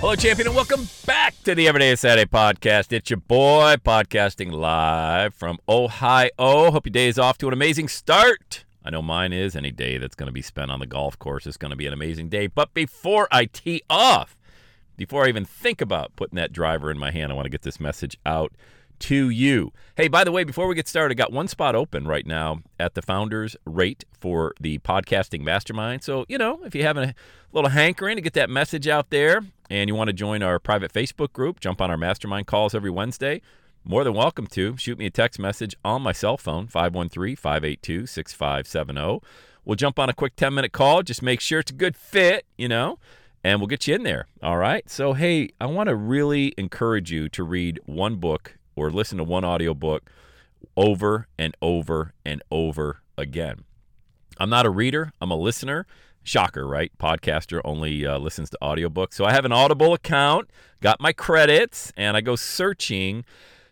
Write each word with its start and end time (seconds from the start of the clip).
Hello, 0.00 0.14
champion, 0.14 0.46
and 0.46 0.54
welcome 0.54 0.88
back 1.06 1.34
to 1.42 1.56
the 1.56 1.66
Everyday 1.66 1.96
Saturday 1.96 2.30
podcast. 2.30 2.92
It's 2.92 3.10
your 3.10 3.16
boy 3.16 3.74
podcasting 3.84 4.52
live 4.52 5.34
from 5.34 5.58
Ohio. 5.68 6.30
Hope 6.38 6.86
your 6.86 6.92
day 6.92 7.08
is 7.08 7.18
off 7.18 7.36
to 7.38 7.48
an 7.48 7.52
amazing 7.52 7.88
start. 7.88 8.64
I 8.84 8.90
know 8.90 9.02
mine 9.02 9.32
is. 9.32 9.56
Any 9.56 9.72
day 9.72 9.98
that's 9.98 10.14
going 10.14 10.28
to 10.28 10.32
be 10.32 10.40
spent 10.40 10.70
on 10.70 10.78
the 10.78 10.86
golf 10.86 11.18
course 11.18 11.48
is 11.48 11.56
going 11.56 11.72
to 11.72 11.76
be 11.76 11.88
an 11.88 11.92
amazing 11.92 12.28
day. 12.28 12.46
But 12.46 12.72
before 12.74 13.26
I 13.32 13.46
tee 13.46 13.82
off, 13.90 14.36
before 14.96 15.24
I 15.24 15.28
even 15.30 15.44
think 15.44 15.80
about 15.80 16.14
putting 16.14 16.36
that 16.36 16.52
driver 16.52 16.92
in 16.92 16.98
my 16.98 17.10
hand, 17.10 17.32
I 17.32 17.34
want 17.34 17.46
to 17.46 17.50
get 17.50 17.62
this 17.62 17.80
message 17.80 18.16
out 18.24 18.52
to 19.00 19.30
you. 19.30 19.72
Hey, 19.96 20.08
by 20.08 20.24
the 20.24 20.32
way, 20.32 20.44
before 20.44 20.66
we 20.68 20.74
get 20.74 20.88
started, 20.88 21.14
I 21.14 21.22
got 21.22 21.32
one 21.32 21.48
spot 21.48 21.74
open 21.74 22.06
right 22.06 22.26
now 22.26 22.62
at 22.78 22.94
the 22.94 23.02
founders 23.02 23.56
rate 23.64 24.04
for 24.12 24.54
the 24.60 24.78
podcasting 24.78 25.42
mastermind. 25.42 26.02
So, 26.02 26.24
you 26.28 26.38
know, 26.38 26.60
if 26.64 26.74
you 26.74 26.82
have 26.82 26.96
a 26.96 27.14
little 27.52 27.70
hankering 27.70 28.16
to 28.16 28.22
get 28.22 28.34
that 28.34 28.50
message 28.50 28.86
out 28.86 29.10
there 29.10 29.42
and 29.70 29.88
you 29.88 29.94
want 29.94 30.08
to 30.08 30.12
join 30.12 30.42
our 30.42 30.58
private 30.58 30.92
Facebook 30.92 31.32
group, 31.32 31.60
jump 31.60 31.80
on 31.80 31.90
our 31.90 31.96
mastermind 31.96 32.46
calls 32.46 32.74
every 32.74 32.90
Wednesday, 32.90 33.40
more 33.84 34.04
than 34.04 34.14
welcome 34.14 34.46
to. 34.48 34.76
Shoot 34.76 34.98
me 34.98 35.06
a 35.06 35.10
text 35.10 35.38
message 35.38 35.74
on 35.84 36.02
my 36.02 36.12
cell 36.12 36.36
phone, 36.36 36.66
513 36.66 37.36
582 37.36 38.06
6570. 38.06 39.20
We'll 39.64 39.76
jump 39.76 39.98
on 39.98 40.08
a 40.08 40.14
quick 40.14 40.36
10 40.36 40.54
minute 40.54 40.72
call. 40.72 41.02
Just 41.02 41.22
make 41.22 41.40
sure 41.40 41.60
it's 41.60 41.70
a 41.70 41.74
good 41.74 41.96
fit, 41.96 42.46
you 42.56 42.68
know, 42.68 42.98
and 43.42 43.60
we'll 43.60 43.66
get 43.66 43.86
you 43.86 43.94
in 43.94 44.02
there. 44.02 44.26
All 44.42 44.58
right. 44.58 44.88
So, 44.88 45.14
hey, 45.14 45.50
I 45.60 45.66
want 45.66 45.88
to 45.88 45.96
really 45.96 46.54
encourage 46.56 47.10
you 47.10 47.28
to 47.30 47.42
read 47.42 47.80
one 47.86 48.16
book 48.16 48.57
or 48.78 48.90
listen 48.90 49.18
to 49.18 49.24
one 49.24 49.44
audiobook 49.44 50.10
over 50.76 51.28
and 51.38 51.56
over 51.60 52.14
and 52.24 52.42
over 52.50 53.02
again. 53.16 53.64
I'm 54.38 54.50
not 54.50 54.66
a 54.66 54.70
reader, 54.70 55.12
I'm 55.20 55.30
a 55.30 55.36
listener. 55.36 55.86
Shocker, 56.24 56.66
right? 56.66 56.92
Podcaster 56.98 57.62
only 57.64 58.04
uh, 58.04 58.18
listens 58.18 58.50
to 58.50 58.58
audiobooks. 58.60 59.14
So 59.14 59.24
I 59.24 59.32
have 59.32 59.46
an 59.46 59.52
Audible 59.52 59.94
account, 59.94 60.50
got 60.82 61.00
my 61.00 61.14
credits, 61.14 61.90
and 61.96 62.18
I 62.18 62.20
go 62.20 62.36
searching 62.36 63.24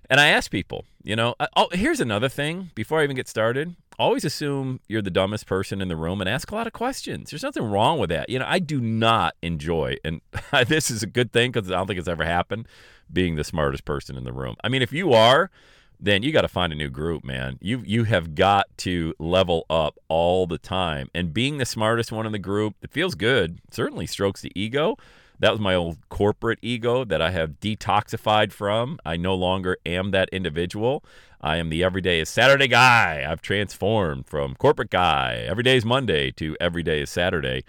and 0.09 0.21
I 0.21 0.29
ask 0.29 0.51
people, 0.51 0.85
you 1.03 1.17
know, 1.17 1.35
oh, 1.57 1.69
here's 1.73 2.01
another 2.01 2.29
thing 2.29 2.71
before 2.75 3.01
I 3.01 3.05
even 3.05 3.17
get 3.17 3.29
started. 3.29 3.77
Always 3.99 4.25
assume 4.25 4.81
you're 4.89 5.03
the 5.03 5.11
dumbest 5.11 5.47
person 5.47 5.81
in 5.81 5.89
the 5.89 5.97
room 5.97 6.21
and 6.21 6.29
ask 6.29 6.51
a 6.51 6.55
lot 6.55 6.67
of 6.67 6.73
questions. 6.73 7.31
There's 7.31 7.43
nothing 7.43 7.65
wrong 7.65 7.99
with 7.99 8.11
that. 8.11 8.29
You 8.29 8.39
know, 8.39 8.45
I 8.47 8.59
do 8.59 8.81
not 8.81 9.35
enjoy, 9.43 9.97
and 10.05 10.21
this 10.67 10.91
is 10.91 11.03
a 11.03 11.07
good 11.07 11.33
thing 11.33 11.51
because 11.51 11.71
I 11.71 11.77
don't 11.77 11.87
think 11.87 11.99
it's 11.99 12.09
ever 12.09 12.25
happened, 12.25 12.69
being 13.11 13.37
the 13.37 13.45
smartest 13.45 13.85
person 13.85 14.17
in 14.17 14.25
the 14.25 14.33
room. 14.33 14.57
I 14.63 14.69
mean, 14.69 14.83
if 14.83 14.93
you 14.93 15.15
are, 15.15 15.51
then 15.99 16.23
you 16.23 16.31
got 16.33 16.43
to 16.43 16.49
find 16.49 16.73
a 16.73 16.77
new 16.77 16.91
group, 16.91 17.25
man. 17.25 17.59
You 17.61 17.83
you 17.87 18.05
have 18.05 18.35
got 18.35 18.67
to 18.79 19.15
level 19.19 19.65
up 19.71 19.99
all 20.09 20.47
the 20.47 20.59
time. 20.59 21.09
And 21.15 21.33
being 21.33 21.59
the 21.59 21.65
smartest 21.65 22.13
one 22.13 22.27
in 22.27 22.33
the 22.33 22.39
group, 22.39 22.75
it 22.83 22.91
feels 22.91 23.15
good. 23.15 23.61
It 23.67 23.75
certainly 23.75 24.07
strokes 24.07 24.43
the 24.43 24.53
ego. 24.55 24.97
That 25.39 25.53
was 25.53 25.61
my 25.61 25.75
old 25.75 25.99
corporate 26.09 26.59
ego 26.63 27.05
that 27.05 27.21
I 27.21 27.31
have 27.31 27.61
detoxified 27.61 28.53
from. 28.53 28.99
I 29.05 29.17
no 29.17 29.35
longer 29.35 29.77
am 29.85 30.11
that 30.13 30.29
individual. 30.31 31.05
I 31.41 31.57
am 31.57 31.69
the 31.69 31.85
everyday 31.85 32.21
is 32.21 32.29
Saturday 32.29 32.69
guy. 32.69 33.27
I've 33.29 33.43
transformed 33.43 34.27
from 34.27 34.55
corporate 34.55 34.91
guy. 34.91 35.45
Every 35.47 35.63
day 35.63 35.77
is 35.77 35.85
Monday 35.85 36.31
to 36.33 36.57
every 36.61 36.83
day 36.83 37.03
is 37.03 37.11
Saturday. 37.11 37.65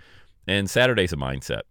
And 0.47 0.69
Saturday's 0.69 1.11
a 1.11 1.17
mindset. 1.17 1.61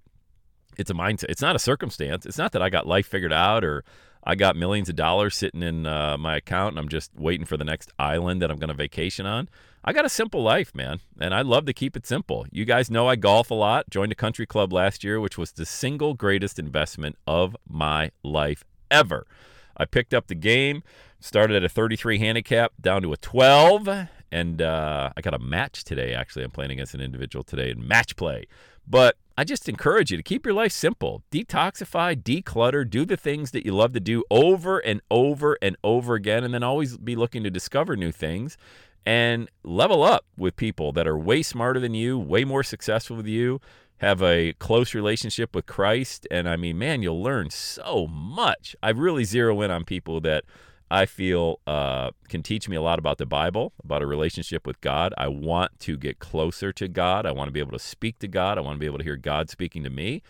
It's 0.77 0.91
a 0.91 0.95
mindset. 0.95 1.31
It's 1.31 1.41
not 1.41 1.57
a 1.57 1.59
circumstance. 1.59 2.27
It's 2.27 2.39
not 2.39 2.53
that 2.53 2.63
I 2.63 2.69
got 2.69 2.87
life 2.87 3.07
figured 3.07 3.33
out 3.33 3.65
or 3.65 3.83
I 4.27 4.35
got 4.35 4.57
millions 4.57 4.89
of 4.89 4.97
dollars 4.97 5.37
sitting 5.37 5.63
in 5.63 5.87
uh, 5.87 6.19
my 6.19 6.37
account 6.37 6.71
and 6.71 6.81
I'm 6.81 6.89
just 6.89 7.13
waiting 7.15 7.47
for 7.47 7.57
the 7.57 7.65
next 7.65 7.93
island 7.97 8.43
that 8.43 8.51
I'm 8.51 8.59
going 8.59 8.69
to 8.69 8.75
vacation 8.75 9.25
on. 9.25 9.49
I 9.85 9.93
got 9.93 10.05
a 10.05 10.09
simple 10.09 10.43
life, 10.43 10.75
man, 10.75 10.99
and 11.21 11.33
I 11.33 11.43
love 11.43 11.65
to 11.67 11.73
keep 11.73 11.97
it 11.97 12.09
simple. 12.09 12.45
You 12.51 12.65
guys 12.65 12.91
know 12.91 13.07
I 13.07 13.15
golf 13.15 13.53
a 13.53 13.55
lot. 13.55 13.89
Joined 13.89 14.11
a 14.11 14.17
country 14.17 14.45
club 14.45 14.73
last 14.73 15.05
year, 15.05 15.21
which 15.21 15.39
was 15.39 15.53
the 15.53 15.65
single 15.65 16.15
greatest 16.15 16.59
investment 16.59 17.17
of 17.25 17.57
my 17.69 18.11
life 18.25 18.65
ever. 18.91 19.29
I 19.77 19.85
picked 19.85 20.13
up 20.13 20.27
the 20.27 20.35
game, 20.35 20.83
started 21.21 21.55
at 21.55 21.63
a 21.63 21.69
33 21.69 22.19
handicap 22.19 22.73
down 22.81 23.03
to 23.03 23.13
a 23.13 23.17
12, 23.17 24.09
and 24.33 24.61
uh, 24.61 25.13
I 25.17 25.21
got 25.21 25.35
a 25.35 25.39
match 25.39 25.85
today. 25.85 26.15
Actually, 26.15 26.45
I'm 26.45 26.51
playing 26.51 26.73
against 26.73 26.95
an 26.95 27.01
individual 27.01 27.45
today 27.45 27.71
in 27.71 27.87
match 27.87 28.17
play. 28.17 28.47
But 28.89 29.17
I 29.39 29.45
just 29.45 29.69
encourage 29.69 30.11
you 30.11 30.17
to 30.17 30.23
keep 30.23 30.47
your 30.47 30.55
life 30.55 30.73
simple. 30.73 31.23
Detoxify, 31.31 32.17
declutter, 32.17 32.89
do 32.89 33.05
the 33.05 33.19
things 33.19 33.51
that 33.51 33.67
you 33.67 33.73
love 33.73 33.93
to 33.93 34.01
do 34.01 34.25
over 34.31 34.79
and 34.79 35.03
over 35.11 35.59
and 35.61 35.77
over 35.85 36.15
again, 36.15 36.43
and 36.43 36.55
then 36.55 36.63
always 36.63 36.97
be 36.97 37.15
looking 37.17 37.45
to 37.45 37.51
discover 37.51 37.97
new 37.97 38.13
things 38.13 38.57
and 39.05 39.49
level 39.63 40.03
up 40.03 40.25
with 40.37 40.57
people 40.57 40.91
that 40.93 41.07
are 41.07 41.19
way 41.19 41.43
smarter 41.43 41.79
than 41.79 41.95
you, 41.95 42.19
way 42.19 42.45
more 42.45 42.63
successful 42.63 43.17
with 43.17 43.27
you, 43.27 43.61
have 43.99 44.23
a 44.23 44.53
close 44.55 44.95
relationship 44.95 45.55
with 45.55 45.67
Christ. 45.67 46.27
And 46.31 46.49
I 46.49 46.57
mean, 46.57 46.79
man, 46.79 47.03
you'll 47.03 47.23
learn 47.23 47.51
so 47.51 48.07
much. 48.07 48.75
I 48.83 48.91
really 48.91 49.25
zero 49.25 49.61
in 49.61 49.71
on 49.71 49.85
people 49.85 50.21
that 50.23 50.45
I 50.91 51.07
feel 51.07 51.61
uh, 51.67 52.11
can 52.29 52.43
teach 52.43 52.69
me 52.69 52.77
a 52.77 52.83
lot 52.83 52.99
about 52.99 53.19
the 53.19 53.27
Bible, 53.27 53.73
about 53.83 54.03
a 54.03 54.07
relationship 54.07 54.67
with 54.67 54.81
God. 54.81 55.13
I 55.19 55.29
want 55.29 55.81
to 55.81 55.97
get 55.97 56.21
closer 56.21 56.73
to 56.75 56.87
God. 56.87 57.27
I 57.27 57.33
want 57.33 57.49
to 57.49 57.53
be 57.53 57.61
able 57.61 57.73
to 57.73 57.79
speak 57.79 58.19
to 58.21 58.29
God. 58.29 58.57
I 58.57 58.61
want 58.61 58.77
to 58.77 58.81
be 58.81 58.87
able 58.87 58.99
to 58.99 59.05
hear 59.05 59.17
God 59.17 59.51
speaking 59.51 59.83
to 59.83 59.91
me. 59.91 60.23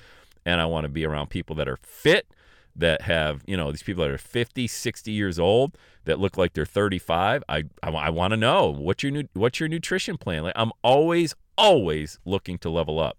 And 0.47 0.61
I 0.61 0.65
want 0.65 0.85
to 0.85 0.89
be 0.89 1.05
around 1.05 1.29
people 1.29 1.55
that 1.57 1.69
are 1.69 1.79
fit, 1.83 2.33
that 2.75 3.03
have, 3.03 3.43
you 3.47 3.57
know, 3.57 3.71
these 3.71 3.83
people 3.83 4.03
that 4.05 4.11
are 4.11 4.19
50, 4.19 4.67
60 4.67 5.13
years 5.13 5.39
old 5.39 5.77
that 6.05 6.19
look 6.19 6.39
like 6.39 6.55
they're 6.55 6.65
35. 6.65 7.45
I, 7.49 7.65
I, 7.83 7.91
I 7.91 8.11
want 8.11 8.31
to 8.31 8.37
know 8.37 8.71
what's 8.71 9.03
your, 9.03 9.13
new, 9.13 9.25
what's 9.35 9.61
your 9.61 9.69
nutrition 9.69 10.17
plan? 10.17 10.45
Like, 10.45 10.55
I'm 10.57 10.73
always, 10.83 11.35
always 11.59 12.19
looking 12.25 12.59
to 12.59 12.71
level 12.71 12.99
up. 12.99 13.19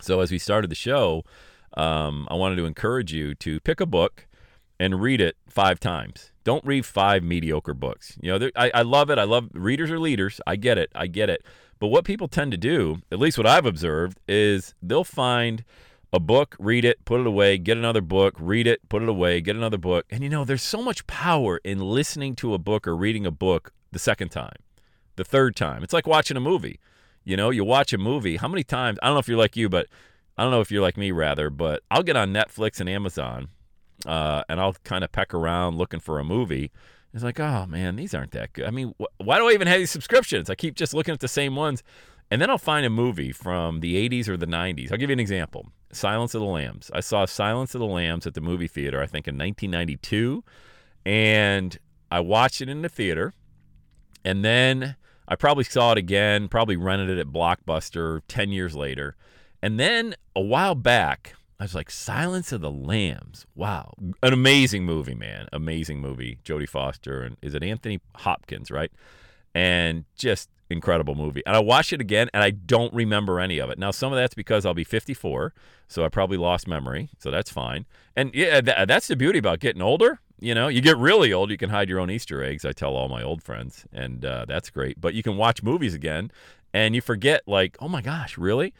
So 0.00 0.20
as 0.20 0.30
we 0.30 0.38
started 0.38 0.70
the 0.70 0.76
show, 0.76 1.24
um, 1.74 2.28
I 2.30 2.34
wanted 2.34 2.56
to 2.56 2.66
encourage 2.66 3.12
you 3.12 3.34
to 3.36 3.58
pick 3.60 3.80
a 3.80 3.86
book 3.86 4.26
and 4.82 5.00
read 5.00 5.20
it 5.20 5.36
five 5.48 5.78
times. 5.78 6.32
Don't 6.42 6.64
read 6.64 6.84
five 6.84 7.22
mediocre 7.22 7.72
books. 7.72 8.18
You 8.20 8.36
know, 8.36 8.50
I, 8.56 8.72
I 8.74 8.82
love 8.82 9.10
it. 9.10 9.18
I 9.18 9.22
love 9.22 9.48
readers 9.52 9.92
are 9.92 9.98
leaders. 9.98 10.40
I 10.44 10.56
get 10.56 10.76
it. 10.76 10.90
I 10.92 11.06
get 11.06 11.30
it. 11.30 11.44
But 11.78 11.86
what 11.86 12.04
people 12.04 12.26
tend 12.26 12.50
to 12.50 12.58
do, 12.58 13.00
at 13.12 13.20
least 13.20 13.38
what 13.38 13.46
I've 13.46 13.64
observed, 13.64 14.18
is 14.26 14.74
they'll 14.82 15.04
find 15.04 15.62
a 16.12 16.18
book, 16.18 16.56
read 16.58 16.84
it, 16.84 17.04
put 17.04 17.20
it 17.20 17.28
away, 17.28 17.58
get 17.58 17.78
another 17.78 18.00
book, 18.00 18.34
read 18.40 18.66
it, 18.66 18.88
put 18.88 19.04
it 19.04 19.08
away, 19.08 19.40
get 19.40 19.54
another 19.54 19.78
book. 19.78 20.04
And 20.10 20.24
you 20.24 20.28
know, 20.28 20.44
there's 20.44 20.64
so 20.64 20.82
much 20.82 21.06
power 21.06 21.60
in 21.62 21.78
listening 21.78 22.34
to 22.36 22.52
a 22.52 22.58
book 22.58 22.88
or 22.88 22.96
reading 22.96 23.24
a 23.24 23.30
book 23.30 23.72
the 23.92 24.00
second 24.00 24.30
time, 24.30 24.56
the 25.14 25.24
third 25.24 25.54
time. 25.54 25.84
It's 25.84 25.92
like 25.92 26.08
watching 26.08 26.36
a 26.36 26.40
movie. 26.40 26.80
You 27.24 27.36
know, 27.36 27.50
you 27.50 27.62
watch 27.62 27.92
a 27.92 27.98
movie, 27.98 28.36
how 28.36 28.48
many 28.48 28.64
times? 28.64 28.98
I 29.00 29.06
don't 29.06 29.14
know 29.14 29.20
if 29.20 29.28
you're 29.28 29.38
like 29.38 29.56
you, 29.56 29.68
but 29.68 29.86
I 30.36 30.42
don't 30.42 30.50
know 30.50 30.60
if 30.60 30.72
you're 30.72 30.82
like 30.82 30.96
me, 30.96 31.12
rather, 31.12 31.50
but 31.50 31.84
I'll 31.88 32.02
get 32.02 32.16
on 32.16 32.32
Netflix 32.32 32.80
and 32.80 32.88
Amazon 32.88 33.48
uh, 34.06 34.42
and 34.48 34.60
I'll 34.60 34.74
kind 34.84 35.04
of 35.04 35.12
peck 35.12 35.34
around 35.34 35.76
looking 35.76 36.00
for 36.00 36.18
a 36.18 36.24
movie. 36.24 36.70
It's 37.14 37.22
like, 37.22 37.40
oh 37.40 37.66
man, 37.66 37.96
these 37.96 38.14
aren't 38.14 38.32
that 38.32 38.52
good. 38.54 38.64
I 38.64 38.70
mean, 38.70 38.94
wh- 39.00 39.20
why 39.20 39.38
do 39.38 39.48
I 39.48 39.52
even 39.52 39.68
have 39.68 39.78
these 39.78 39.90
subscriptions? 39.90 40.48
I 40.48 40.54
keep 40.54 40.74
just 40.74 40.94
looking 40.94 41.12
at 41.12 41.20
the 41.20 41.28
same 41.28 41.56
ones. 41.56 41.82
And 42.30 42.40
then 42.40 42.48
I'll 42.48 42.56
find 42.56 42.86
a 42.86 42.90
movie 42.90 43.30
from 43.30 43.80
the 43.80 44.08
80s 44.08 44.26
or 44.26 44.38
the 44.38 44.46
90s. 44.46 44.90
I'll 44.90 44.96
give 44.96 45.10
you 45.10 45.14
an 45.14 45.20
example 45.20 45.66
Silence 45.92 46.34
of 46.34 46.40
the 46.40 46.46
Lambs. 46.46 46.90
I 46.94 47.00
saw 47.00 47.26
Silence 47.26 47.74
of 47.74 47.80
the 47.80 47.86
Lambs 47.86 48.26
at 48.26 48.32
the 48.32 48.40
movie 48.40 48.68
theater, 48.68 49.02
I 49.02 49.06
think 49.06 49.28
in 49.28 49.36
1992. 49.36 50.42
And 51.04 51.78
I 52.10 52.20
watched 52.20 52.62
it 52.62 52.70
in 52.70 52.80
the 52.80 52.88
theater. 52.88 53.34
And 54.24 54.42
then 54.42 54.96
I 55.28 55.36
probably 55.36 55.64
saw 55.64 55.92
it 55.92 55.98
again, 55.98 56.48
probably 56.48 56.76
rented 56.76 57.10
it 57.10 57.18
at 57.18 57.26
Blockbuster 57.26 58.22
10 58.28 58.50
years 58.50 58.74
later. 58.74 59.16
And 59.62 59.78
then 59.78 60.14
a 60.34 60.40
while 60.40 60.74
back, 60.74 61.34
I 61.62 61.64
was 61.64 61.76
like, 61.76 61.90
Silence 61.90 62.50
of 62.50 62.60
the 62.60 62.72
Lambs. 62.72 63.46
Wow. 63.54 63.94
An 64.20 64.32
amazing 64.32 64.84
movie, 64.84 65.14
man. 65.14 65.46
Amazing 65.52 66.00
movie. 66.00 66.38
Jodie 66.44 66.68
Foster. 66.68 67.22
And 67.22 67.36
is 67.40 67.54
it 67.54 67.62
Anthony 67.62 68.00
Hopkins, 68.16 68.68
right? 68.70 68.90
and 69.54 70.04
just 70.16 70.48
incredible 70.70 71.14
movie. 71.14 71.42
And 71.46 71.54
I 71.54 71.60
watched 71.60 71.92
it 71.92 72.00
again, 72.00 72.30
and 72.32 72.42
I 72.42 72.50
don't 72.50 72.92
remember 72.94 73.40
any 73.40 73.58
of 73.58 73.70
it. 73.70 73.78
Now, 73.78 73.90
some 73.90 74.12
of 74.12 74.16
that's 74.16 74.34
because 74.34 74.64
I'll 74.64 74.74
be 74.74 74.84
54, 74.84 75.52
so 75.88 76.04
I 76.04 76.08
probably 76.08 76.38
lost 76.38 76.66
memory, 76.66 77.10
so 77.18 77.30
that's 77.30 77.50
fine. 77.50 77.84
And 78.16 78.34
yeah, 78.34 78.60
th- 78.60 78.88
that's 78.88 79.08
the 79.08 79.16
beauty 79.16 79.38
about 79.38 79.60
getting 79.60 79.82
older. 79.82 80.20
You 80.40 80.54
know, 80.54 80.68
you 80.68 80.80
get 80.80 80.96
really 80.96 81.32
old, 81.32 81.50
you 81.50 81.58
can 81.58 81.70
hide 81.70 81.88
your 81.88 82.00
own 82.00 82.10
Easter 82.10 82.42
eggs. 82.42 82.64
I 82.64 82.72
tell 82.72 82.96
all 82.96 83.08
my 83.08 83.22
old 83.22 83.42
friends, 83.42 83.84
and 83.92 84.24
uh, 84.24 84.46
that's 84.48 84.70
great. 84.70 85.00
But 85.00 85.14
you 85.14 85.22
can 85.22 85.36
watch 85.36 85.62
movies 85.62 85.94
again, 85.94 86.32
and 86.72 86.94
you 86.94 87.00
forget, 87.00 87.42
like, 87.46 87.76
oh 87.80 87.88
my 87.88 88.00
gosh, 88.00 88.38
really? 88.38 88.72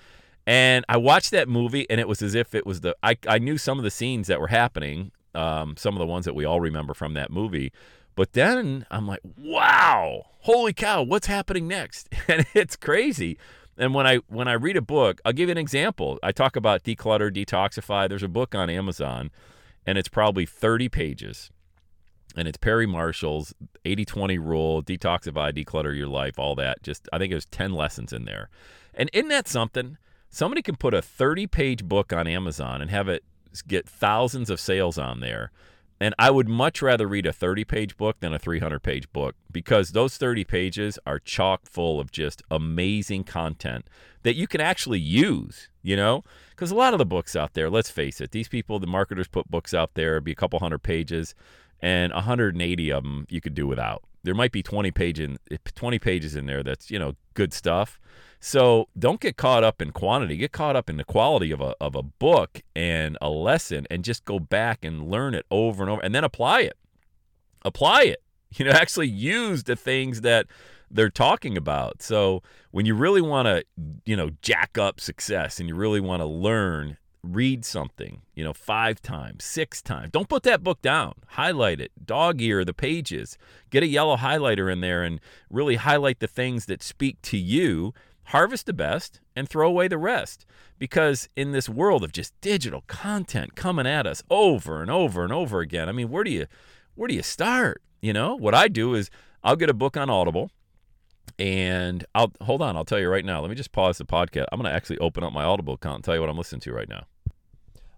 And 0.46 0.84
I 0.88 0.96
watched 0.96 1.30
that 1.30 1.48
movie, 1.48 1.88
and 1.88 2.00
it 2.00 2.08
was 2.08 2.20
as 2.20 2.34
if 2.34 2.54
it 2.54 2.66
was 2.66 2.80
the 2.80 2.96
I, 3.02 3.16
I 3.28 3.38
knew 3.38 3.58
some 3.58 3.78
of 3.78 3.84
the 3.84 3.90
scenes 3.90 4.26
that 4.26 4.40
were 4.40 4.48
happening, 4.48 5.12
um, 5.34 5.76
some 5.76 5.94
of 5.94 6.00
the 6.00 6.06
ones 6.06 6.24
that 6.24 6.34
we 6.34 6.44
all 6.44 6.60
remember 6.60 6.94
from 6.94 7.14
that 7.14 7.30
movie. 7.30 7.72
But 8.14 8.32
then 8.32 8.84
I'm 8.90 9.06
like, 9.06 9.20
wow, 9.38 10.26
holy 10.40 10.72
cow, 10.72 11.02
what's 11.02 11.26
happening 11.26 11.68
next? 11.68 12.08
And 12.28 12.46
it's 12.54 12.76
crazy. 12.76 13.38
And 13.78 13.94
when 13.94 14.06
I 14.06 14.18
when 14.28 14.48
I 14.48 14.52
read 14.52 14.76
a 14.76 14.82
book, 14.82 15.20
I'll 15.24 15.32
give 15.32 15.48
you 15.48 15.52
an 15.52 15.58
example. 15.58 16.18
I 16.22 16.32
talk 16.32 16.56
about 16.56 16.84
declutter, 16.84 17.34
detoxify. 17.34 18.08
There's 18.08 18.22
a 18.22 18.28
book 18.28 18.54
on 18.54 18.68
Amazon, 18.68 19.30
and 19.86 19.96
it's 19.96 20.08
probably 20.08 20.44
30 20.44 20.88
pages. 20.88 21.50
And 22.34 22.48
it's 22.48 22.56
Perry 22.56 22.86
Marshall's 22.86 23.52
80-20 23.84 24.38
rule, 24.38 24.82
detoxify, 24.82 25.52
declutter 25.52 25.94
your 25.94 26.06
life, 26.06 26.38
all 26.38 26.54
that. 26.56 26.82
Just 26.82 27.08
I 27.12 27.18
think 27.18 27.30
there's 27.30 27.46
10 27.46 27.72
lessons 27.72 28.12
in 28.12 28.24
there. 28.24 28.48
And 28.94 29.10
isn't 29.12 29.28
that 29.28 29.48
something? 29.48 29.98
Somebody 30.32 30.62
can 30.62 30.74
put 30.74 30.94
a 30.94 31.00
30-page 31.00 31.84
book 31.84 32.12
on 32.12 32.26
Amazon 32.26 32.82
and 32.82 32.90
have 32.90 33.08
it 33.08 33.22
get 33.68 33.88
thousands 33.88 34.50
of 34.50 34.58
sales 34.58 34.98
on 34.98 35.20
there 35.20 35.52
and 36.02 36.16
I 36.18 36.32
would 36.32 36.48
much 36.48 36.82
rather 36.82 37.06
read 37.06 37.26
a 37.26 37.32
30 37.32 37.64
page 37.64 37.96
book 37.96 38.18
than 38.18 38.34
a 38.34 38.38
300 38.38 38.82
page 38.82 39.12
book 39.12 39.36
because 39.52 39.92
those 39.92 40.16
30 40.16 40.42
pages 40.42 40.98
are 41.06 41.20
chock 41.20 41.64
full 41.64 42.00
of 42.00 42.10
just 42.10 42.42
amazing 42.50 43.22
content 43.22 43.86
that 44.24 44.34
you 44.34 44.48
can 44.48 44.60
actually 44.60 44.98
use, 44.98 45.68
you 45.80 45.94
know? 45.94 46.24
Because 46.50 46.72
a 46.72 46.74
lot 46.74 46.92
of 46.92 46.98
the 46.98 47.06
books 47.06 47.36
out 47.36 47.54
there, 47.54 47.70
let's 47.70 47.88
face 47.88 48.20
it, 48.20 48.32
these 48.32 48.48
people, 48.48 48.80
the 48.80 48.86
marketers 48.88 49.28
put 49.28 49.48
books 49.48 49.72
out 49.72 49.94
there, 49.94 50.20
be 50.20 50.32
a 50.32 50.36
couple 50.36 50.58
hundred 50.58 50.82
pages, 50.82 51.36
and 51.80 52.12
180 52.12 52.90
of 52.90 53.04
them 53.04 53.26
you 53.30 53.40
could 53.40 53.54
do 53.54 53.68
without. 53.68 54.02
There 54.24 54.34
might 54.34 54.52
be 54.52 54.62
20 54.62 54.90
page 54.90 55.18
in, 55.20 55.38
20 55.74 55.98
pages 55.98 56.36
in 56.36 56.46
there 56.46 56.62
that's, 56.62 56.90
you 56.90 56.98
know, 56.98 57.14
good 57.34 57.52
stuff. 57.52 57.98
So 58.40 58.88
don't 58.98 59.20
get 59.20 59.36
caught 59.36 59.62
up 59.62 59.80
in 59.80 59.92
quantity. 59.92 60.36
Get 60.36 60.52
caught 60.52 60.74
up 60.74 60.90
in 60.90 60.96
the 60.96 61.04
quality 61.04 61.52
of 61.52 61.60
a, 61.60 61.74
of 61.80 61.94
a 61.94 62.02
book 62.02 62.60
and 62.74 63.16
a 63.20 63.30
lesson 63.30 63.86
and 63.90 64.04
just 64.04 64.24
go 64.24 64.40
back 64.40 64.84
and 64.84 65.08
learn 65.08 65.34
it 65.34 65.46
over 65.50 65.82
and 65.82 65.90
over 65.90 66.02
and 66.02 66.14
then 66.14 66.24
apply 66.24 66.62
it. 66.62 66.76
Apply 67.64 68.02
it. 68.02 68.18
You 68.54 68.66
know, 68.66 68.72
actually 68.72 69.08
use 69.08 69.62
the 69.62 69.76
things 69.76 70.20
that 70.20 70.46
they're 70.90 71.08
talking 71.08 71.56
about. 71.56 72.02
So 72.02 72.42
when 72.70 72.84
you 72.84 72.94
really 72.94 73.22
want 73.22 73.46
to, 73.46 73.64
you 74.04 74.14
know, 74.14 74.28
jack 74.42 74.76
up 74.76 75.00
success 75.00 75.58
and 75.58 75.70
you 75.70 75.74
really 75.74 76.00
want 76.00 76.20
to 76.20 76.26
learn, 76.26 76.98
read 77.22 77.64
something, 77.64 78.22
you 78.34 78.42
know, 78.42 78.52
five 78.52 79.00
times, 79.00 79.44
six 79.44 79.80
times. 79.80 80.10
Don't 80.10 80.28
put 80.28 80.42
that 80.42 80.62
book 80.62 80.82
down. 80.82 81.14
Highlight 81.28 81.80
it. 81.80 81.92
Dog 82.04 82.40
ear 82.40 82.64
the 82.64 82.74
pages. 82.74 83.38
Get 83.70 83.82
a 83.82 83.86
yellow 83.86 84.16
highlighter 84.16 84.70
in 84.72 84.80
there 84.80 85.02
and 85.02 85.20
really 85.48 85.76
highlight 85.76 86.20
the 86.20 86.26
things 86.26 86.66
that 86.66 86.82
speak 86.82 87.22
to 87.22 87.36
you 87.36 87.94
harvest 88.26 88.66
the 88.66 88.72
best 88.72 89.20
and 89.34 89.48
throw 89.48 89.68
away 89.68 89.88
the 89.88 89.98
rest. 89.98 90.46
Because 90.78 91.28
in 91.36 91.52
this 91.52 91.68
world 91.68 92.02
of 92.02 92.12
just 92.12 92.38
digital 92.40 92.82
content 92.86 93.54
coming 93.54 93.86
at 93.86 94.06
us 94.06 94.22
over 94.30 94.82
and 94.82 94.90
over 94.90 95.22
and 95.22 95.32
over 95.32 95.60
again, 95.60 95.88
I 95.88 95.92
mean, 95.92 96.10
where 96.10 96.24
do 96.24 96.30
you 96.30 96.46
where 96.94 97.08
do 97.08 97.14
you 97.14 97.22
start? 97.22 97.82
You 98.00 98.12
know, 98.12 98.34
what 98.34 98.54
I 98.54 98.68
do 98.68 98.94
is 98.94 99.10
I'll 99.44 99.56
get 99.56 99.70
a 99.70 99.74
book 99.74 99.96
on 99.96 100.10
Audible 100.10 100.50
and 101.38 102.04
I'll 102.14 102.32
hold 102.40 102.62
on, 102.62 102.76
I'll 102.76 102.84
tell 102.84 102.98
you 102.98 103.08
right 103.08 103.24
now. 103.24 103.40
Let 103.40 103.50
me 103.50 103.56
just 103.56 103.72
pause 103.72 103.98
the 103.98 104.04
podcast. 104.04 104.46
I'm 104.50 104.60
gonna 104.60 104.74
actually 104.74 104.98
open 104.98 105.22
up 105.22 105.32
my 105.32 105.44
Audible 105.44 105.74
account 105.74 105.96
and 105.96 106.04
tell 106.04 106.14
you 106.14 106.20
what 106.20 106.30
I'm 106.30 106.38
listening 106.38 106.60
to 106.62 106.72
right 106.72 106.88
now. 106.88 107.04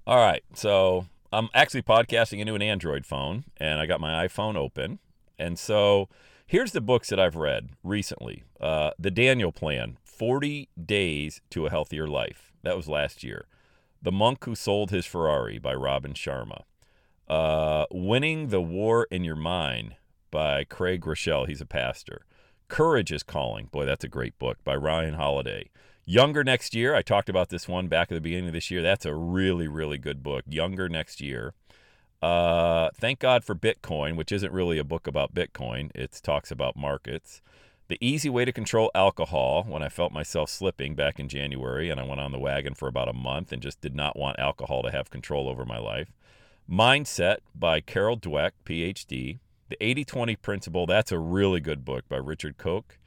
All 0.06 0.18
right, 0.18 0.42
so 0.52 1.06
I'm 1.32 1.48
actually 1.54 1.80
podcasting 1.80 2.38
into 2.38 2.54
an 2.54 2.60
Android 2.60 3.06
phone 3.06 3.44
and 3.56 3.80
I 3.80 3.86
got 3.86 4.02
my 4.02 4.26
iPhone 4.26 4.54
open. 4.54 4.98
And 5.38 5.58
so 5.58 6.10
here's 6.46 6.72
the 6.72 6.82
books 6.82 7.08
that 7.08 7.18
I've 7.18 7.36
read 7.36 7.70
recently. 7.82 8.42
Uh, 8.60 8.90
the 8.98 9.10
Daniel 9.10 9.50
Plan 9.50 9.96
40 10.04 10.68
Days 10.84 11.40
to 11.48 11.64
a 11.64 11.70
Healthier 11.70 12.06
Life. 12.06 12.52
That 12.62 12.76
was 12.76 12.86
last 12.86 13.24
year. 13.24 13.46
The 14.02 14.12
Monk 14.12 14.44
Who 14.44 14.54
Sold 14.54 14.90
His 14.90 15.06
Ferrari 15.06 15.58
by 15.58 15.72
Robin 15.72 16.12
Sharma. 16.12 16.64
Uh, 17.26 17.86
Winning 17.90 18.48
the 18.48 18.60
War 18.60 19.08
in 19.10 19.24
Your 19.24 19.36
Mind 19.36 19.96
by 20.30 20.64
Craig 20.64 21.00
Groeschel. 21.00 21.48
He's 21.48 21.62
a 21.62 21.66
pastor. 21.66 22.26
Courage 22.68 23.10
is 23.10 23.22
Calling. 23.22 23.70
Boy, 23.72 23.86
that's 23.86 24.04
a 24.04 24.08
great 24.08 24.38
book 24.38 24.58
by 24.64 24.76
Ryan 24.76 25.14
Holiday. 25.14 25.70
Younger 26.06 26.44
Next 26.44 26.74
Year. 26.74 26.94
I 26.94 27.02
talked 27.02 27.28
about 27.28 27.48
this 27.48 27.66
one 27.66 27.88
back 27.88 28.10
at 28.10 28.14
the 28.14 28.20
beginning 28.20 28.48
of 28.48 28.52
this 28.52 28.70
year. 28.70 28.82
That's 28.82 29.06
a 29.06 29.14
really, 29.14 29.68
really 29.68 29.98
good 29.98 30.22
book. 30.22 30.44
Younger 30.48 30.88
Next 30.88 31.20
Year. 31.20 31.54
Uh, 32.20 32.90
Thank 32.94 33.18
God 33.18 33.44
for 33.44 33.54
Bitcoin, 33.54 34.16
which 34.16 34.32
isn't 34.32 34.52
really 34.52 34.78
a 34.78 34.84
book 34.84 35.06
about 35.06 35.34
Bitcoin. 35.34 35.90
It 35.94 36.20
talks 36.22 36.50
about 36.50 36.76
markets. 36.76 37.40
The 37.88 37.98
easy 38.00 38.30
way 38.30 38.44
to 38.44 38.52
control 38.52 38.90
alcohol 38.94 39.64
when 39.68 39.82
I 39.82 39.90
felt 39.90 40.12
myself 40.12 40.48
slipping 40.48 40.94
back 40.94 41.20
in 41.20 41.28
January 41.28 41.90
and 41.90 42.00
I 42.00 42.04
went 42.04 42.20
on 42.20 42.32
the 42.32 42.38
wagon 42.38 42.74
for 42.74 42.88
about 42.88 43.08
a 43.08 43.12
month 43.12 43.52
and 43.52 43.60
just 43.60 43.80
did 43.80 43.94
not 43.94 44.16
want 44.16 44.38
alcohol 44.38 44.82
to 44.82 44.90
have 44.90 45.10
control 45.10 45.48
over 45.48 45.66
my 45.66 45.78
life. 45.78 46.12
Mindset 46.70 47.38
by 47.54 47.80
Carol 47.80 48.16
Dweck, 48.18 48.52
PhD. 48.64 49.38
The 49.68 49.76
80 49.82 50.04
20 50.04 50.36
Principle, 50.36 50.86
that's 50.86 51.12
a 51.12 51.18
really 51.18 51.60
good 51.60 51.84
book 51.84 52.04
by 52.08 52.16
Richard 52.16 52.56
Koch. 52.56 52.98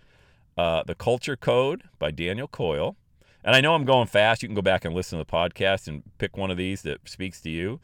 Uh, 0.57 0.83
the 0.83 0.95
Culture 0.95 1.35
Code 1.35 1.83
by 1.99 2.11
Daniel 2.11 2.47
Coyle. 2.47 2.95
And 3.43 3.55
I 3.55 3.61
know 3.61 3.75
I'm 3.75 3.85
going 3.85 4.07
fast. 4.07 4.41
You 4.41 4.49
can 4.49 4.55
go 4.55 4.61
back 4.61 4.83
and 4.83 4.93
listen 4.93 5.17
to 5.17 5.23
the 5.23 5.31
podcast 5.31 5.87
and 5.87 6.03
pick 6.17 6.35
one 6.35 6.51
of 6.51 6.57
these 6.57 6.81
that 6.81 7.07
speaks 7.07 7.39
to 7.41 7.49
you. 7.49 7.79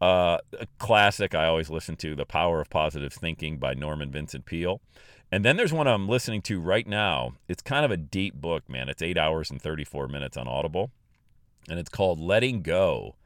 Uh, 0.00 0.38
a 0.58 0.66
classic 0.78 1.34
I 1.34 1.46
always 1.46 1.70
listen 1.70 1.96
to, 1.96 2.14
The 2.14 2.26
Power 2.26 2.60
of 2.60 2.70
Positive 2.70 3.12
Thinking 3.12 3.58
by 3.58 3.74
Norman 3.74 4.10
Vincent 4.10 4.44
Peale. 4.44 4.80
And 5.32 5.44
then 5.44 5.56
there's 5.56 5.72
one 5.72 5.88
I'm 5.88 6.08
listening 6.08 6.42
to 6.42 6.60
right 6.60 6.86
now. 6.86 7.34
It's 7.48 7.62
kind 7.62 7.84
of 7.84 7.90
a 7.90 7.96
deep 7.96 8.34
book, 8.34 8.68
man. 8.68 8.88
It's 8.88 9.02
eight 9.02 9.18
hours 9.18 9.50
and 9.50 9.60
34 9.60 10.08
minutes 10.08 10.36
on 10.36 10.46
Audible. 10.46 10.90
And 11.68 11.78
it's 11.78 11.88
called 11.88 12.20
Letting 12.20 12.62
Go 12.62 13.16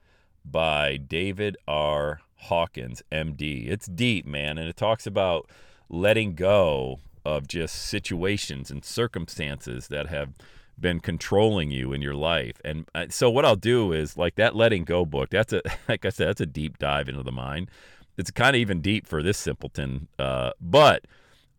by 0.44 0.96
David 0.96 1.56
R. 1.67 2.20
Hawkins, 2.37 3.02
MD. 3.12 3.69
It's 3.69 3.87
deep, 3.87 4.25
man. 4.25 4.58
And 4.58 4.69
it 4.69 4.76
talks 4.76 5.06
about 5.06 5.50
letting 5.88 6.35
go 6.35 7.00
of 7.28 7.46
just 7.46 7.75
situations 7.75 8.70
and 8.70 8.84
circumstances 8.84 9.88
that 9.88 10.06
have 10.06 10.35
been 10.80 11.00
controlling 11.00 11.70
you 11.70 11.92
in 11.92 12.00
your 12.00 12.14
life. 12.14 12.61
And 12.64 12.88
uh, 12.94 13.06
so 13.11 13.28
what 13.28 13.44
I'll 13.44 13.56
do 13.56 13.92
is 13.92 14.16
like 14.16 14.37
that 14.37 14.56
letting 14.56 14.85
go 14.85 15.04
book. 15.04 15.30
That's 15.30 15.52
a 15.52 15.62
like 15.88 16.04
I 16.04 16.08
said, 16.08 16.28
that's 16.28 16.40
a 16.40 16.47
deep 16.47 16.78
dive 16.78 17.08
into 17.08 17.23
the 17.23 17.32
mind. 17.32 17.70
It's 18.16 18.30
kind 18.30 18.56
of 18.56 18.61
even 18.61 18.80
deep 18.80 19.06
for 19.06 19.23
this 19.23 19.38
simpleton. 19.38 20.08
Uh, 20.18 20.52
but 20.61 21.04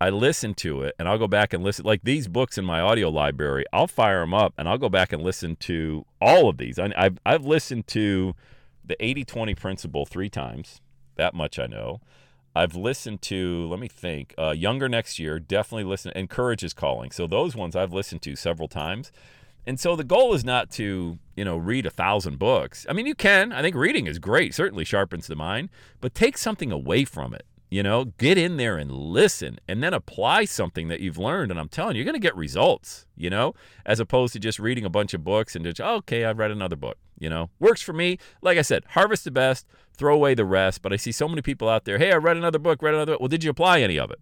I 0.02 0.10
listen 0.10 0.54
to 0.56 0.84
it 0.84 0.96
and 0.98 1.08
I'll 1.08 1.18
go 1.18 1.28
back 1.28 1.54
and 1.54 1.64
listen. 1.64 1.86
Like 1.86 2.02
these 2.04 2.28
books 2.28 2.58
in 2.58 2.66
my 2.66 2.80
audio 2.80 3.10
library, 3.10 3.66
I'll 3.72 3.88
fire 3.88 4.22
them 4.22 4.34
up 4.34 4.54
and 4.58 4.68
I'll 4.68 4.78
go 4.78 4.90
back 4.90 5.14
and 5.14 5.22
listen 5.22 5.56
to 5.58 6.06
all 6.20 6.50
of 6.50 6.58
these. 6.58 6.80
I, 6.80 6.92
have 6.96 7.20
I've 7.26 7.46
listened 7.46 7.88
to 7.88 8.34
the 8.84 8.96
80 9.04 9.26
20 9.26 9.56
principle 9.56 10.06
three 10.06 10.30
times. 10.30 10.82
That 11.16 11.34
much 11.34 11.60
I 11.60 11.68
know. 11.68 12.00
I've 12.56 12.76
listened 12.76 13.22
to, 13.24 13.68
let 13.68 13.80
me 13.80 13.88
think, 13.88 14.34
uh, 14.38 14.52
Younger 14.52 14.90
Next 14.90 15.20
Year, 15.20 15.40
definitely 15.40 15.84
listen. 15.84 16.12
And 16.16 16.30
Courage 16.30 16.64
is 16.64 16.74
Calling. 16.74 17.12
So 17.12 17.28
those 17.28 17.56
ones 17.56 17.76
I've 17.76 17.94
listened 17.94 18.22
to 18.24 18.36
several 18.36 18.68
times. 18.68 19.12
And 19.68 19.80
so 19.80 19.96
the 19.96 20.04
goal 20.04 20.34
is 20.34 20.44
not 20.44 20.72
to, 20.72 21.20
you 21.36 21.46
know, 21.46 21.58
read 21.58 21.86
a 21.86 21.92
thousand 21.92 22.40
books. 22.40 22.86
I 22.90 22.94
mean, 22.94 23.06
you 23.06 23.14
can. 23.14 23.52
I 23.52 23.62
think 23.62 23.76
reading 23.76 24.08
is 24.08 24.18
great, 24.18 24.56
certainly 24.56 24.84
sharpens 24.84 25.28
the 25.28 25.36
mind, 25.36 25.70
but 26.02 26.16
take 26.16 26.38
something 26.38 26.72
away 26.72 27.06
from 27.06 27.34
it. 27.34 27.46
You 27.72 27.84
know, 27.84 28.06
get 28.06 28.36
in 28.36 28.58
there 28.58 28.78
and 28.78 28.92
listen 28.92 29.60
and 29.68 29.84
then 29.84 29.94
apply 29.94 30.46
something 30.46 30.88
that 30.88 31.02
you've 31.02 31.20
learned. 31.20 31.52
And 31.52 31.60
I'm 31.60 31.70
telling 31.70 31.96
you, 31.96 32.00
you're 32.00 32.12
going 32.12 32.20
to 32.20 32.28
get 32.28 32.36
results, 32.36 33.06
you 33.16 33.30
know, 33.30 33.54
as 33.86 34.00
opposed 34.00 34.34
to 34.34 34.40
just 34.40 34.58
reading 34.58 34.86
a 34.86 34.90
bunch 34.90 35.14
of 35.14 35.24
books 35.24 35.56
and 35.56 35.64
just, 35.64 35.80
okay, 35.80 36.26
I've 36.26 36.40
read 36.40 36.50
another 36.50 36.76
book, 36.76 36.98
you 37.20 37.30
know, 37.30 37.52
works 37.60 37.82
for 37.82 37.94
me. 37.94 38.18
Like 38.42 38.58
I 38.58 38.64
said, 38.64 38.86
harvest 38.90 39.24
the 39.24 39.30
best, 39.30 39.68
throw 39.96 40.16
away 40.16 40.34
the 40.34 40.46
rest. 40.46 40.82
But 40.82 40.94
I 40.94 40.96
see 40.96 41.12
so 41.12 41.28
many 41.28 41.44
people 41.44 41.70
out 41.70 41.86
there, 41.86 42.00
hey, 42.00 42.12
I 42.12 42.16
read 42.16 42.38
another 42.38 42.58
book, 42.58 42.82
read 42.82 42.96
another 42.96 43.14
book. 43.14 43.22
Well, 43.22 43.28
did 43.28 43.44
you 43.44 43.52
apply 43.52 43.82
any 43.82 44.00
of 44.00 44.10
it? 44.10 44.20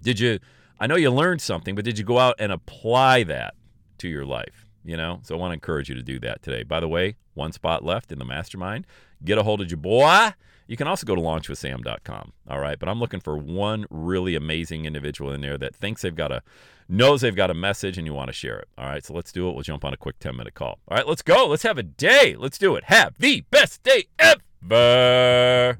Did 0.00 0.20
you, 0.20 0.38
I 0.78 0.86
know 0.86 0.96
you 0.96 1.10
learned 1.10 1.42
something, 1.42 1.74
but 1.74 1.84
did 1.84 1.98
you 1.98 2.04
go 2.04 2.20
out 2.20 2.36
and 2.38 2.52
apply 2.52 3.24
that 3.24 3.54
to 3.98 4.08
your 4.08 4.24
life? 4.24 4.68
You 4.84 4.96
know, 4.96 5.20
so 5.22 5.34
I 5.34 5.38
want 5.38 5.50
to 5.50 5.54
encourage 5.54 5.88
you 5.88 5.96
to 5.96 6.02
do 6.02 6.20
that 6.20 6.42
today. 6.42 6.62
By 6.62 6.78
the 6.78 6.88
way, 6.88 7.16
one 7.32 7.50
spot 7.50 7.84
left 7.84 8.12
in 8.12 8.20
the 8.20 8.24
mastermind. 8.24 8.86
Get 9.24 9.38
a 9.38 9.42
hold 9.42 9.60
of 9.60 9.70
your 9.70 9.78
boy 9.78 10.34
you 10.66 10.76
can 10.76 10.86
also 10.86 11.06
go 11.06 11.14
to 11.14 11.20
launchwithsam.com. 11.20 12.32
All 12.48 12.58
right. 12.58 12.78
But 12.78 12.88
I'm 12.88 12.98
looking 12.98 13.20
for 13.20 13.36
one 13.36 13.86
really 13.90 14.34
amazing 14.34 14.84
individual 14.84 15.30
in 15.32 15.40
there 15.40 15.58
that 15.58 15.74
thinks 15.74 16.02
they've 16.02 16.14
got 16.14 16.32
a, 16.32 16.42
knows 16.88 17.20
they've 17.20 17.36
got 17.36 17.50
a 17.50 17.54
message 17.54 17.98
and 17.98 18.06
you 18.06 18.14
want 18.14 18.28
to 18.28 18.32
share 18.32 18.58
it. 18.58 18.68
All 18.78 18.86
right. 18.86 19.04
So 19.04 19.14
let's 19.14 19.32
do 19.32 19.48
it. 19.48 19.54
We'll 19.54 19.62
jump 19.62 19.84
on 19.84 19.92
a 19.92 19.96
quick 19.96 20.18
10 20.20 20.36
minute 20.36 20.54
call. 20.54 20.78
All 20.88 20.96
right. 20.96 21.06
Let's 21.06 21.22
go. 21.22 21.46
Let's 21.46 21.62
have 21.64 21.78
a 21.78 21.82
day. 21.82 22.36
Let's 22.38 22.58
do 22.58 22.76
it. 22.76 22.84
Have 22.84 23.18
the 23.18 23.42
best 23.50 23.82
day 23.82 24.06
ever. 24.18 25.78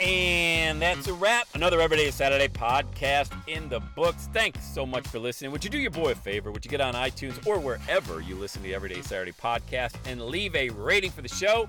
And 0.00 0.80
that's 0.80 1.08
a 1.08 1.12
wrap. 1.12 1.48
Another 1.54 1.80
Everyday 1.80 2.12
Saturday 2.12 2.46
podcast 2.46 3.32
in 3.48 3.68
the 3.68 3.80
books. 3.80 4.28
Thanks 4.32 4.64
so 4.64 4.86
much 4.86 5.06
for 5.08 5.18
listening. 5.18 5.50
Would 5.50 5.64
you 5.64 5.70
do 5.70 5.78
your 5.78 5.90
boy 5.90 6.12
a 6.12 6.14
favor? 6.14 6.52
Would 6.52 6.64
you 6.64 6.70
get 6.70 6.80
on 6.80 6.94
iTunes 6.94 7.44
or 7.44 7.58
wherever 7.58 8.20
you 8.20 8.36
listen 8.36 8.62
to 8.62 8.68
the 8.68 8.74
Everyday 8.74 9.02
Saturday 9.02 9.32
podcast 9.32 9.94
and 10.06 10.22
leave 10.22 10.54
a 10.54 10.68
rating 10.70 11.10
for 11.10 11.22
the 11.22 11.28
show? 11.28 11.68